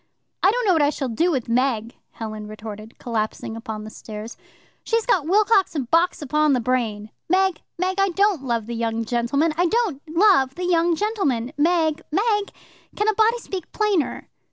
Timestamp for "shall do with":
0.89-1.47